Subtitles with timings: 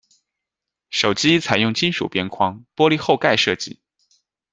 [0.89, 3.79] 手机采用金属边框、玻璃后盖设计。